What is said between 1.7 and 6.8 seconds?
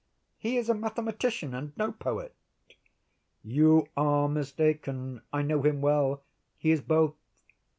no poet." "You are mistaken; I know him well; he